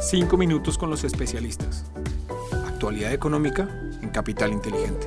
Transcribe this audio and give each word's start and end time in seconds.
Cinco 0.00 0.36
minutos 0.36 0.78
con 0.78 0.90
los 0.90 1.02
especialistas. 1.02 1.90
Actualidad 2.68 3.12
económica 3.12 3.68
en 4.00 4.10
Capital 4.10 4.52
Inteligente. 4.52 5.06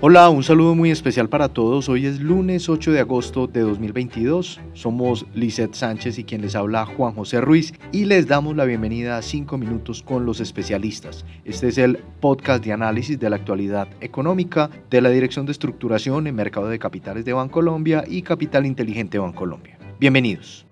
Hola, 0.00 0.28
un 0.30 0.44
saludo 0.44 0.76
muy 0.76 0.92
especial 0.92 1.28
para 1.28 1.48
todos. 1.48 1.88
Hoy 1.88 2.06
es 2.06 2.20
lunes 2.20 2.68
8 2.68 2.92
de 2.92 3.00
agosto 3.00 3.48
de 3.48 3.62
2022. 3.62 4.60
Somos 4.74 5.26
Lizeth 5.34 5.74
Sánchez 5.74 6.18
y 6.18 6.24
quien 6.24 6.42
les 6.42 6.54
habla 6.54 6.86
Juan 6.86 7.14
José 7.14 7.40
Ruiz 7.40 7.74
y 7.90 8.04
les 8.04 8.28
damos 8.28 8.54
la 8.54 8.64
bienvenida 8.64 9.16
a 9.16 9.22
5 9.22 9.58
minutos 9.58 10.02
con 10.02 10.24
los 10.24 10.38
especialistas. 10.38 11.24
Este 11.44 11.68
es 11.68 11.78
el 11.78 11.98
podcast 12.20 12.64
de 12.64 12.72
análisis 12.72 13.18
de 13.18 13.30
la 13.30 13.36
actualidad 13.36 13.88
económica 14.00 14.70
de 14.90 15.00
la 15.00 15.08
Dirección 15.10 15.44
de 15.46 15.52
Estructuración 15.52 16.28
en 16.28 16.36
Mercado 16.36 16.68
de 16.68 16.78
Capitales 16.78 17.24
de 17.24 17.32
Bancolombia 17.32 18.04
y 18.06 18.22
Capital 18.22 18.64
Inteligente 18.64 19.18
Bancolombia. 19.18 19.76
Bienvenidos 19.98 20.66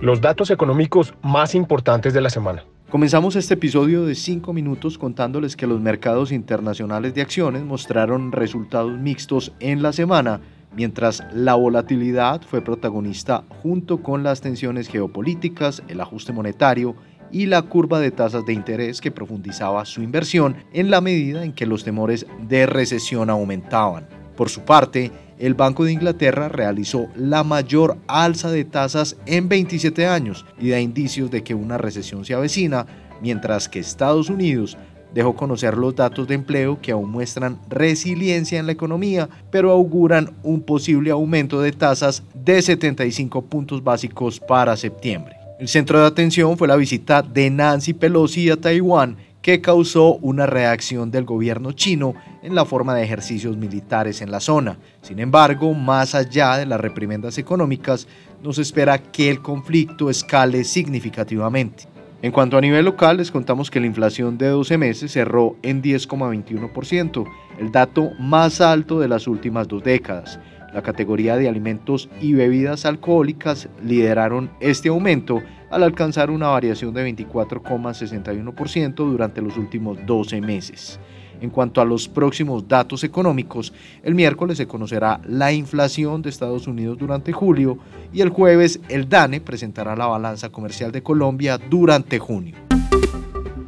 los 0.00 0.20
datos 0.20 0.50
económicos 0.50 1.14
más 1.22 1.54
importantes 1.54 2.14
de 2.14 2.20
la 2.20 2.30
semana. 2.30 2.64
Comenzamos 2.88 3.36
este 3.36 3.54
episodio 3.54 4.06
de 4.06 4.14
5 4.14 4.52
minutos 4.52 4.96
contándoles 4.96 5.56
que 5.56 5.66
los 5.66 5.80
mercados 5.80 6.32
internacionales 6.32 7.14
de 7.14 7.22
acciones 7.22 7.64
mostraron 7.64 8.32
resultados 8.32 8.96
mixtos 8.96 9.52
en 9.60 9.82
la 9.82 9.92
semana, 9.92 10.40
mientras 10.74 11.22
la 11.34 11.54
volatilidad 11.54 12.40
fue 12.42 12.62
protagonista 12.62 13.42
junto 13.62 14.02
con 14.02 14.22
las 14.22 14.40
tensiones 14.40 14.88
geopolíticas, 14.88 15.82
el 15.88 16.00
ajuste 16.00 16.32
monetario 16.32 16.94
y 17.30 17.46
la 17.46 17.62
curva 17.62 18.00
de 18.00 18.10
tasas 18.10 18.46
de 18.46 18.54
interés 18.54 19.00
que 19.00 19.10
profundizaba 19.10 19.84
su 19.84 20.00
inversión 20.00 20.56
en 20.72 20.90
la 20.90 21.00
medida 21.00 21.44
en 21.44 21.52
que 21.52 21.66
los 21.66 21.84
temores 21.84 22.24
de 22.48 22.66
recesión 22.66 23.28
aumentaban. 23.28 24.08
Por 24.34 24.48
su 24.48 24.62
parte, 24.62 25.10
el 25.38 25.54
Banco 25.54 25.84
de 25.84 25.92
Inglaterra 25.92 26.48
realizó 26.48 27.08
la 27.14 27.44
mayor 27.44 27.96
alza 28.06 28.50
de 28.50 28.64
tasas 28.64 29.16
en 29.26 29.48
27 29.48 30.06
años 30.06 30.44
y 30.58 30.70
da 30.70 30.80
indicios 30.80 31.30
de 31.30 31.42
que 31.42 31.54
una 31.54 31.78
recesión 31.78 32.24
se 32.24 32.34
avecina, 32.34 32.86
mientras 33.20 33.68
que 33.68 33.78
Estados 33.78 34.30
Unidos 34.30 34.76
dejó 35.14 35.34
conocer 35.34 35.76
los 35.76 35.96
datos 35.96 36.28
de 36.28 36.34
empleo 36.34 36.80
que 36.80 36.92
aún 36.92 37.10
muestran 37.10 37.58
resiliencia 37.68 38.58
en 38.58 38.66
la 38.66 38.72
economía, 38.72 39.28
pero 39.50 39.70
auguran 39.70 40.32
un 40.42 40.60
posible 40.60 41.10
aumento 41.10 41.60
de 41.60 41.72
tasas 41.72 42.22
de 42.34 42.60
75 42.60 43.42
puntos 43.42 43.82
básicos 43.82 44.38
para 44.38 44.76
septiembre. 44.76 45.36
El 45.58 45.66
centro 45.66 45.98
de 45.98 46.06
atención 46.06 46.56
fue 46.56 46.68
la 46.68 46.76
visita 46.76 47.22
de 47.22 47.50
Nancy 47.50 47.92
Pelosi 47.92 48.48
a 48.50 48.56
Taiwán 48.56 49.16
que 49.48 49.62
causó 49.62 50.16
una 50.16 50.44
reacción 50.44 51.10
del 51.10 51.24
gobierno 51.24 51.72
chino 51.72 52.12
en 52.42 52.54
la 52.54 52.66
forma 52.66 52.94
de 52.94 53.02
ejercicios 53.02 53.56
militares 53.56 54.20
en 54.20 54.30
la 54.30 54.40
zona. 54.40 54.76
Sin 55.00 55.20
embargo, 55.20 55.72
más 55.72 56.14
allá 56.14 56.58
de 56.58 56.66
las 56.66 56.78
reprimendas 56.78 57.38
económicas, 57.38 58.06
nos 58.42 58.58
espera 58.58 58.98
que 58.98 59.30
el 59.30 59.40
conflicto 59.40 60.10
escale 60.10 60.64
significativamente. 60.64 61.84
En 62.20 62.30
cuanto 62.30 62.58
a 62.58 62.60
nivel 62.60 62.84
local, 62.84 63.16
les 63.16 63.30
contamos 63.30 63.70
que 63.70 63.80
la 63.80 63.86
inflación 63.86 64.36
de 64.36 64.48
12 64.48 64.76
meses 64.76 65.12
cerró 65.12 65.56
en 65.62 65.80
10,21%, 65.82 67.24
el 67.58 67.72
dato 67.72 68.10
más 68.18 68.60
alto 68.60 69.00
de 69.00 69.08
las 69.08 69.26
últimas 69.26 69.66
dos 69.66 69.82
décadas. 69.82 70.38
La 70.74 70.82
categoría 70.82 71.36
de 71.36 71.48
alimentos 71.48 72.10
y 72.20 72.34
bebidas 72.34 72.84
alcohólicas 72.84 73.70
lideraron 73.82 74.50
este 74.60 74.90
aumento 74.90 75.40
al 75.70 75.82
alcanzar 75.82 76.30
una 76.30 76.48
variación 76.48 76.94
de 76.94 77.08
24,61% 77.14 78.94
durante 78.94 79.42
los 79.42 79.56
últimos 79.56 79.98
12 80.06 80.40
meses. 80.40 80.98
En 81.40 81.50
cuanto 81.50 81.80
a 81.80 81.84
los 81.84 82.08
próximos 82.08 82.66
datos 82.66 83.04
económicos, 83.04 83.72
el 84.02 84.14
miércoles 84.14 84.56
se 84.56 84.66
conocerá 84.66 85.20
la 85.24 85.52
inflación 85.52 86.20
de 86.20 86.30
Estados 86.30 86.66
Unidos 86.66 86.98
durante 86.98 87.32
julio 87.32 87.78
y 88.12 88.22
el 88.22 88.30
jueves 88.30 88.80
el 88.88 89.08
DANE 89.08 89.40
presentará 89.40 89.94
la 89.94 90.06
balanza 90.06 90.48
comercial 90.48 90.90
de 90.90 91.02
Colombia 91.02 91.58
durante 91.58 92.18
junio. 92.18 92.56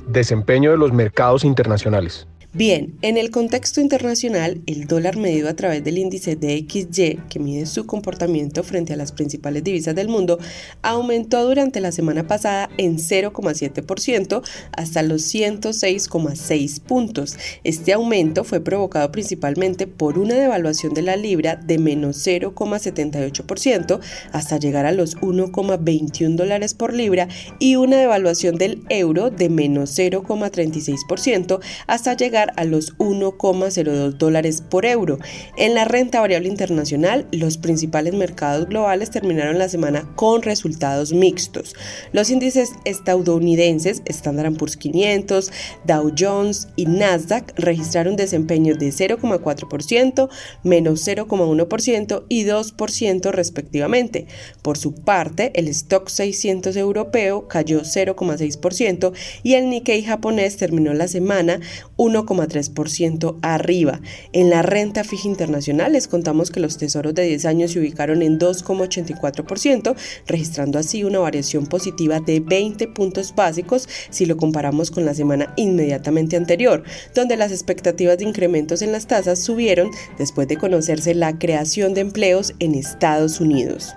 Desempeño 0.09 0.73
de 0.73 0.79
los 0.79 0.93
mercados 0.93 1.45
internacionales. 1.45 2.27
Bien, 2.53 2.99
en 3.03 3.17
el 3.17 3.31
contexto 3.31 3.81
internacional, 3.81 4.61
el 4.67 4.89
dólar 4.89 5.17
medido 5.17 5.49
a 5.49 5.55
través 5.55 5.85
del 5.85 5.99
índice 5.99 6.35
DXY, 6.35 7.21
que 7.29 7.39
mide 7.39 7.65
su 7.65 7.87
comportamiento 7.87 8.65
frente 8.65 8.93
a 8.93 8.97
las 8.97 9.13
principales 9.13 9.63
divisas 9.63 9.95
del 9.95 10.09
mundo, 10.09 10.41
aumentó 10.83 11.47
durante 11.47 11.81
la 11.81 11.93
semana 11.93 12.27
pasada 12.27 12.69
en 12.77 12.97
0,7% 12.97 14.43
hasta 14.73 15.03
los 15.05 15.33
106,6 15.33 16.81
puntos. 16.81 17.37
Este 17.63 17.93
aumento 17.93 18.43
fue 18.43 18.59
provocado 18.59 19.13
principalmente 19.13 19.87
por 19.87 20.19
una 20.19 20.35
devaluación 20.35 20.93
de 20.93 21.03
la 21.03 21.15
libra 21.15 21.55
de 21.55 21.79
menos 21.79 22.27
0,78% 22.27 24.01
hasta 24.33 24.59
llegar 24.59 24.87
a 24.87 24.93
los 24.93 25.17
1,21 25.19 26.35
dólares 26.35 26.75
por 26.75 26.95
libra 26.95 27.29
y 27.61 27.77
una 27.77 27.97
devaluación 27.97 28.57
del 28.57 28.83
euro 28.89 29.31
de 29.31 29.49
menos 29.51 29.97
0,36% 29.97 31.61
hasta 31.87 32.17
llegar 32.17 32.40
a 32.57 32.65
los 32.65 32.97
1,02 32.97 34.13
dólares 34.13 34.63
por 34.63 34.87
euro. 34.87 35.19
En 35.57 35.75
la 35.75 35.85
renta 35.85 36.21
variable 36.21 36.49
internacional, 36.49 37.27
los 37.33 37.59
principales 37.59 38.15
mercados 38.15 38.69
globales 38.69 39.11
terminaron 39.11 39.59
la 39.59 39.69
semana 39.69 40.11
con 40.17 40.43
resultados 40.43 41.13
mixtos. 41.13 41.75
Los 42.13 42.31
índices 42.31 42.71
estadounidenses, 42.85 44.03
Standard 44.07 44.57
Poor's 44.57 44.77
500, 44.77 45.53
Dow 45.85 46.13
Jones 46.19 46.69
y 46.77 46.87
Nasdaq 46.87 47.53
registraron 47.57 48.17
desempeños 48.17 48.79
de 48.79 48.89
0,4%, 48.89 50.29
menos 50.63 51.07
0,1% 51.07 52.25
y 52.29 52.45
2% 52.45 53.31
respectivamente. 53.31 54.27
Por 54.63 54.79
su 54.79 54.95
parte, 54.95 55.53
el 55.55 55.69
stock 55.69 56.09
600 56.09 56.77
europeo 56.77 57.49
cayó 57.49 57.83
0,6% 57.83 59.13
y 59.43 59.55
el 59.55 59.69
Nikkei 59.69 60.03
japonés 60.03 60.57
terminó 60.57 60.95
la 60.95 61.09
semana 61.09 61.61
1, 62.01 62.25
3% 62.25 63.37
arriba. 63.43 64.01
En 64.33 64.49
la 64.49 64.63
renta 64.63 65.05
fija 65.05 65.29
internacional 65.29 65.93
les 65.93 66.09
contamos 66.09 66.51
que 66.51 66.59
los 66.59 66.79
tesoros 66.79 67.15
de 67.15 67.25
10 67.25 67.45
años 67.45 67.73
se 67.73 67.79
ubicaron 67.79 68.23
en 68.23 68.39
2,84%, 68.39 69.95
registrando 70.27 70.79
así 70.79 71.05
una 71.05 71.19
variación 71.19 71.67
positiva 71.67 72.21
de 72.21 72.41
20 72.41 72.89
puntos 72.89 73.35
básicos 73.35 73.87
si 74.09 74.25
lo 74.25 74.39
comparamos 74.39 74.91
con 74.91 75.05
la 75.05 75.13
semana 75.13 75.53
inmediatamente 75.59 76.39
anterior, 76.39 76.85
donde 77.15 77.37
las 77.37 77.53
expectativas 77.53 78.17
de 78.17 78.25
incrementos 78.25 78.81
en 78.81 78.93
las 78.93 79.07
tasas 79.07 79.39
subieron 79.39 79.91
después 80.17 80.49
de 80.49 80.57
conocerse 80.57 81.15
la 81.15 81.39
creación 81.39 81.93
de 81.93 82.01
empleos 82.01 82.55
en 82.61 82.77
Estados 82.77 83.43
Unidos. 83.43 83.95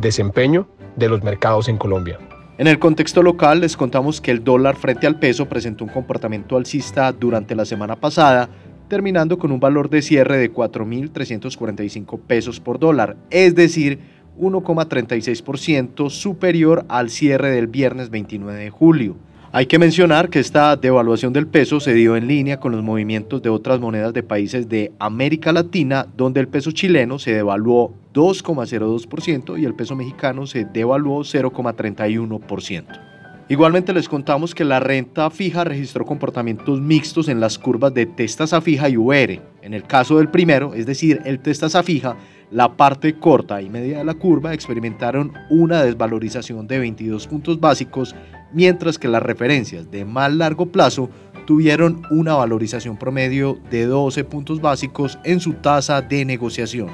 Desempeño 0.00 0.66
de 0.96 1.10
los 1.10 1.22
mercados 1.22 1.68
en 1.68 1.76
Colombia. 1.76 2.18
En 2.62 2.68
el 2.68 2.78
contexto 2.78 3.24
local 3.24 3.58
les 3.58 3.76
contamos 3.76 4.20
que 4.20 4.30
el 4.30 4.44
dólar 4.44 4.76
frente 4.76 5.08
al 5.08 5.18
peso 5.18 5.48
presentó 5.48 5.82
un 5.82 5.90
comportamiento 5.90 6.56
alcista 6.56 7.10
durante 7.10 7.56
la 7.56 7.64
semana 7.64 7.96
pasada, 7.96 8.48
terminando 8.86 9.36
con 9.36 9.50
un 9.50 9.58
valor 9.58 9.90
de 9.90 10.00
cierre 10.00 10.38
de 10.38 10.52
4.345 10.52 12.20
pesos 12.20 12.60
por 12.60 12.78
dólar, 12.78 13.16
es 13.30 13.56
decir, 13.56 13.98
1,36% 14.38 16.08
superior 16.08 16.86
al 16.88 17.10
cierre 17.10 17.50
del 17.50 17.66
viernes 17.66 18.10
29 18.10 18.56
de 18.56 18.70
julio. 18.70 19.16
Hay 19.54 19.66
que 19.66 19.78
mencionar 19.78 20.30
que 20.30 20.38
esta 20.38 20.76
devaluación 20.76 21.34
del 21.34 21.46
peso 21.46 21.78
se 21.78 21.92
dio 21.92 22.16
en 22.16 22.26
línea 22.26 22.58
con 22.58 22.72
los 22.72 22.82
movimientos 22.82 23.42
de 23.42 23.50
otras 23.50 23.80
monedas 23.80 24.14
de 24.14 24.22
países 24.22 24.66
de 24.66 24.92
América 24.98 25.52
Latina, 25.52 26.06
donde 26.16 26.40
el 26.40 26.48
peso 26.48 26.70
chileno 26.70 27.18
se 27.18 27.34
devaluó 27.34 27.92
2,02% 28.14 29.60
y 29.60 29.66
el 29.66 29.74
peso 29.74 29.94
mexicano 29.94 30.46
se 30.46 30.64
devaluó 30.64 31.20
0,31%. 31.20 32.84
Igualmente 33.50 33.92
les 33.92 34.08
contamos 34.08 34.54
que 34.54 34.64
la 34.64 34.80
renta 34.80 35.28
fija 35.28 35.64
registró 35.64 36.06
comportamientos 36.06 36.80
mixtos 36.80 37.28
en 37.28 37.38
las 37.38 37.58
curvas 37.58 37.92
de 37.92 38.06
testasa 38.06 38.62
fija 38.62 38.88
y 38.88 38.96
UR. 38.96 39.38
En 39.60 39.74
el 39.74 39.82
caso 39.82 40.16
del 40.16 40.30
primero, 40.30 40.72
es 40.72 40.86
decir, 40.86 41.20
el 41.26 41.40
testasa 41.40 41.82
fija, 41.82 42.16
la 42.50 42.74
parte 42.74 43.18
corta 43.18 43.60
y 43.60 43.68
media 43.68 43.98
de 43.98 44.04
la 44.04 44.14
curva 44.14 44.54
experimentaron 44.54 45.34
una 45.50 45.82
desvalorización 45.82 46.66
de 46.66 46.78
22 46.78 47.26
puntos 47.26 47.60
básicos 47.60 48.14
mientras 48.52 48.98
que 48.98 49.08
las 49.08 49.22
referencias 49.22 49.90
de 49.90 50.04
más 50.04 50.32
largo 50.32 50.66
plazo 50.66 51.10
tuvieron 51.46 52.02
una 52.10 52.34
valorización 52.34 52.96
promedio 52.96 53.58
de 53.70 53.86
12 53.86 54.24
puntos 54.24 54.60
básicos 54.60 55.18
en 55.24 55.40
su 55.40 55.54
tasa 55.54 56.00
de 56.00 56.24
negociación. 56.24 56.88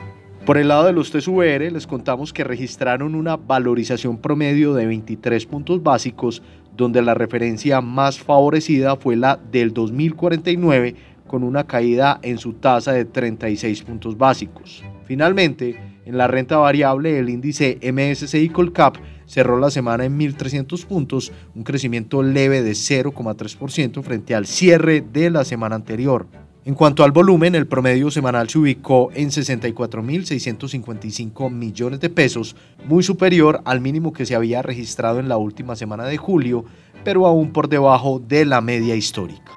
Por 0.46 0.56
el 0.56 0.68
lado 0.68 0.86
de 0.86 0.94
los 0.94 1.10
TSVR 1.10 1.70
les 1.70 1.86
contamos 1.86 2.32
que 2.32 2.42
registraron 2.42 3.14
una 3.14 3.36
valorización 3.36 4.16
promedio 4.16 4.72
de 4.72 4.86
23 4.86 5.44
puntos 5.44 5.82
básicos, 5.82 6.42
donde 6.74 7.02
la 7.02 7.12
referencia 7.12 7.82
más 7.82 8.18
favorecida 8.18 8.96
fue 8.96 9.16
la 9.16 9.36
del 9.36 9.74
2049 9.74 10.94
con 11.26 11.42
una 11.42 11.64
caída 11.64 12.18
en 12.22 12.38
su 12.38 12.54
tasa 12.54 12.92
de 12.92 13.04
36 13.04 13.82
puntos 13.82 14.16
básicos. 14.16 14.82
Finalmente, 15.04 15.78
en 16.06 16.16
la 16.16 16.26
renta 16.26 16.56
variable 16.56 17.18
el 17.18 17.28
índice 17.28 17.78
MSCI 17.82 18.48
Colcap 18.48 18.96
cerró 19.28 19.60
la 19.60 19.70
semana 19.70 20.04
en 20.04 20.18
1.300 20.18 20.84
puntos, 20.86 21.30
un 21.54 21.62
crecimiento 21.62 22.24
leve 22.24 22.62
de 22.62 22.72
0,3% 22.72 24.02
frente 24.02 24.34
al 24.34 24.46
cierre 24.46 25.00
de 25.00 25.30
la 25.30 25.44
semana 25.44 25.76
anterior. 25.76 26.26
En 26.64 26.74
cuanto 26.74 27.04
al 27.04 27.12
volumen, 27.12 27.54
el 27.54 27.66
promedio 27.66 28.10
semanal 28.10 28.50
se 28.50 28.58
ubicó 28.58 29.10
en 29.14 29.30
64.655 29.30 31.50
millones 31.50 32.00
de 32.00 32.10
pesos, 32.10 32.56
muy 32.84 33.02
superior 33.02 33.62
al 33.64 33.80
mínimo 33.80 34.12
que 34.12 34.26
se 34.26 34.34
había 34.34 34.60
registrado 34.60 35.18
en 35.18 35.28
la 35.28 35.38
última 35.38 35.76
semana 35.76 36.04
de 36.04 36.18
julio, 36.18 36.66
pero 37.04 37.26
aún 37.26 37.52
por 37.52 37.70
debajo 37.70 38.18
de 38.18 38.44
la 38.44 38.60
media 38.60 38.96
histórica. 38.96 39.52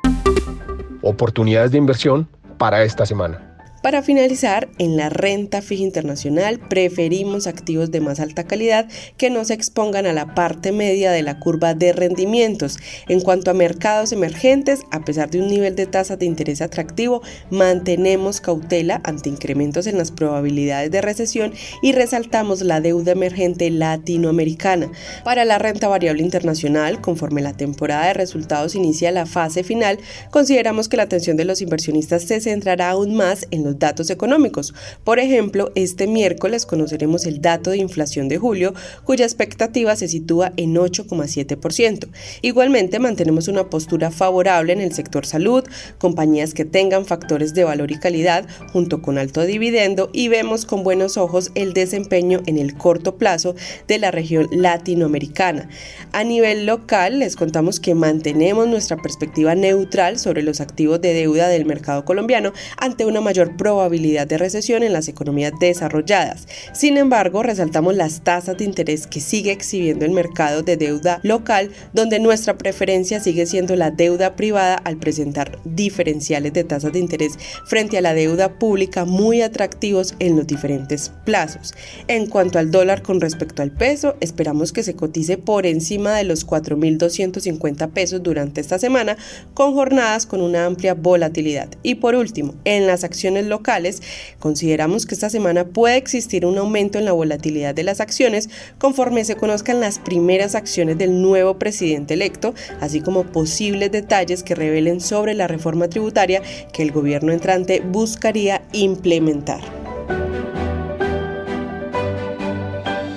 Oportunidades 1.01 1.71
de 1.71 1.79
inversión 1.79 2.29
para 2.57 2.83
esta 2.83 3.06
semana. 3.06 3.50
Para 3.81 4.04
finalizar, 4.04 4.69
en 4.78 4.95
la 4.95 5.10
renta 5.10 5.63
fija 5.63 5.81
internacional 5.81 6.60
preferimos 6.60 7.48
activos 7.48 7.89
de 7.89 8.00
más 8.00 8.19
alta 8.19 8.44
calidad 8.44 8.88
que 9.18 9.31
no 9.31 9.44
se 9.44 9.56
expongan 9.56 10.06
a 10.06 10.13
la 10.13 10.36
parte 10.36 10.72
media 10.72 11.12
de 11.12 11.24
la 11.24 11.39
curva 11.39 11.74
de 11.74 11.92
rendimientos. 11.92 12.78
En 13.07 13.22
cuanto 13.22 13.50
a 13.50 13.56
mercados 13.56 14.12
emergentes, 14.12 14.81
a 14.92 15.04
pesar 15.04 15.31
de 15.31 15.42
un 15.42 15.48
nivel 15.48 15.75
de 15.75 15.88
tasa 15.88 16.16
de 16.16 16.28
interés 16.28 16.62
atractivo, 16.62 17.24
mantenemos 17.50 18.39
cautela 18.39 19.01
ante 19.04 19.30
incrementos 19.30 19.88
en 19.88 19.98
las 19.98 20.12
probabilidades 20.12 20.92
de 20.92 21.01
recesión 21.01 21.51
y 21.81 21.94
resaltamos 21.94 22.62
la 22.62 22.81
deuda 22.81 23.13
emergente 23.13 23.72
latinoamericana. 23.72 24.92
Para 25.24 25.44
la 25.44 25.57
renta 25.57 25.88
variable 25.88 26.22
internacional, 26.22 27.01
conforme 27.01 27.42
la 27.42 27.54
temporada 27.54 28.06
de 28.06 28.13
resultados 28.13 28.75
inicia 28.75 29.12
la 29.12 29.25
fase 29.25 29.63
final, 29.63 29.98
consideramos 30.30 30.88
que 30.88 30.98
la 30.98 31.04
atención 31.04 31.36
de 31.36 31.45
los 31.45 31.63
inversionistas 31.63 32.24
se 32.24 32.42
centrará 32.42 32.92
aún 32.92 33.16
más 33.16 33.48
en 33.50 33.70
los 33.71 33.79
datos 33.79 34.09
económicos. 34.09 34.73
Por 35.03 35.19
ejemplo, 35.19 35.71
este 35.75 36.07
miércoles 36.07 36.65
conoceremos 36.65 37.25
el 37.25 37.41
dato 37.41 37.71
de 37.71 37.77
inflación 37.77 38.27
de 38.27 38.38
julio, 38.38 38.73
cuya 39.03 39.25
expectativa 39.25 39.95
se 39.95 40.07
sitúa 40.07 40.51
en 40.57 40.75
8,7%. 40.75 42.07
Igualmente, 42.41 43.00
mantenemos 43.00 43.47
una 43.47 43.69
postura 43.69 44.12
favorable 44.12 44.73
en 44.73 44.81
el 44.81 44.94
sector 44.94 45.25
salud, 45.25 45.63
compañías 45.97 46.53
que 46.53 46.65
tengan 46.65 47.06
factores 47.06 47.53
de 47.53 47.63
valor 47.63 47.91
y 47.91 48.00
calidad 48.00 48.45
junto 48.71 49.01
con 49.01 49.18
alto 49.18 49.41
dividendo 49.44 50.09
y 50.13 50.27
vemos 50.27 50.65
con 50.65 50.83
buenos 50.83 51.18
ojos 51.18 51.51
el 51.56 51.73
desempeño 51.73 52.41
en 52.45 52.57
el 52.57 52.75
corto 52.75 53.15
plazo 53.18 53.56
de 53.88 54.00
la 54.00 54.12
región 54.12 54.47
latinoamericana. 54.51 55.69
A 56.12 56.23
nivel 56.23 56.65
local, 56.65 57.19
les 57.19 57.35
contamos 57.35 57.79
que 57.79 57.95
mantenemos 57.95 58.68
nuestra 58.68 58.97
perspectiva 58.97 59.56
neutral 59.56 60.19
sobre 60.19 60.44
los 60.44 60.62
activos 60.62 61.01
de 61.01 61.13
deuda 61.13 61.47
del 61.47 61.65
mercado 61.65 62.06
colombiano 62.06 62.53
ante 62.77 63.06
una 63.06 63.21
mayor 63.21 63.56
probabilidad 63.62 64.25
de 64.25 64.40
recesión 64.40 64.81
en 64.81 64.92
las 64.92 65.08
economías 65.08 65.54
desarrolladas. 65.60 66.48
Sin 66.74 66.98
embargo, 66.98 67.44
resaltamos 67.44 67.94
las 67.94 68.24
tasas 68.24 68.58
de 68.58 68.63
interés 68.63 69.06
que 69.06 69.19
sigue 69.19 69.52
exhibiendo 69.52 70.04
el 70.04 70.13
mercado 70.13 70.63
de 70.63 70.78
deuda 70.78 71.19
local, 71.22 71.69
donde 71.94 72.19
nuestra 72.19 72.58
preferencia 72.58 73.19
sigue 73.19 73.46
siendo 73.46 73.75
la 73.75 73.92
deuda 73.92 74.36
privada 74.36 74.74
al 74.74 74.98
presentar 74.98 75.60
diferenciales 75.63 76.54
de 76.54 76.63
tasas 76.63 76.92
de 76.92 76.98
interés 76.98 77.34
frente 77.68 78.00
a 78.00 78.02
la 78.02 78.16
deuda 78.16 78.58
pública 78.58 79.06
muy 79.06 79.44
atractivos 79.44 80.16
en 80.18 80.38
los 80.38 80.48
diferentes 80.48 81.12
plazos. 81.24 81.75
En 82.07 82.25
cuanto 82.25 82.57
al 82.57 82.72
dólar 82.72 83.04
con 83.04 83.22
respecto 83.22 83.62
al 83.62 83.69
peso, 83.69 84.16
esperamos 84.22 84.72
que 84.72 84.81
se 84.81 84.96
cotice 84.96 85.38
por 85.38 85.68
encima 85.68 86.16
de 86.16 86.24
los 86.24 86.48
4.250 86.48 87.92
pesos 87.92 88.24
durante 88.24 88.60
esta 88.60 88.80
semana, 88.80 89.18
con 89.54 89.75
jornadas 89.75 90.25
con 90.25 90.42
una 90.42 90.66
amplia 90.66 90.96
volatilidad. 90.96 91.69
Y 91.84 91.94
por 91.96 92.16
último, 92.16 92.56
en 92.66 92.88
las 92.88 93.04
acciones 93.04 93.50
locales, 93.51 94.01
consideramos 94.39 95.06
que 95.06 95.13
esta 95.13 95.30
semana 95.30 95.65
puede 95.65 95.98
existir 95.98 96.48
un 96.48 96.57
aumento 96.57 96.98
en 96.98 97.06
la 97.06 97.12
volatilidad 97.12 97.75
de 97.75 97.83
las 97.83 98.01
acciones 98.01 98.50
conforme 98.80 99.24
se 99.25 99.36
conozcan 99.36 99.80
las 99.80 100.00
primeras 100.00 100.56
acciones 100.56 100.98
del 100.98 101.21
nuevo 101.21 101.59
presidente 101.59 102.15
electo, 102.15 102.56
así 102.80 103.01
como 103.01 103.25
posibles 103.25 103.92
detalles 103.92 104.42
que 104.42 104.56
revelen 104.56 105.01
sobre 105.01 105.36
la 105.36 105.48
reforma 105.48 105.88
tributaria 105.88 106.42
que 106.74 106.81
el 106.81 106.92
gobierno 106.92 107.31
entrante 107.31 107.81
buscaría 107.81 108.63
implementar. 108.71 109.81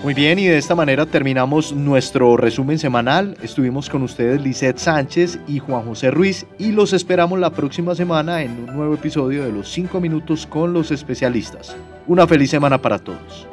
Muy 0.05 0.13
bien, 0.13 0.39
y 0.39 0.45
de 0.45 0.59
esta 0.59 0.75
manera 0.75 1.07
terminamos 1.07 1.73
nuestro 1.73 2.37
resumen 2.37 2.79
semanal. 2.79 3.39
Estuvimos 3.43 3.89
con 3.89 4.03
ustedes 4.03 4.43
Lisette 4.43 4.77
Sánchez 4.77 5.39
y 5.49 5.61
Juan 5.61 5.87
José 5.87 6.11
Ruiz 6.11 6.45
y 6.59 6.73
los 6.73 6.93
esperamos 6.93 7.39
la 7.39 7.49
próxima 7.49 7.95
semana 7.95 8.43
en 8.43 8.51
un 8.51 8.77
nuevo 8.77 8.93
episodio 8.93 9.47
de 9.47 9.53
Los 9.53 9.71
5 9.71 10.03
Minutos 10.03 10.47
con 10.47 10.75
los 10.75 10.91
especialistas. 10.91 11.75
Una 12.07 12.27
feliz 12.27 12.51
semana 12.51 12.77
para 12.83 12.99
todos. 12.99 13.49